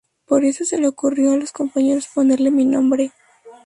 [0.25, 3.11] Por eso se le ocurrió a los compañeros ponerle mi nombre".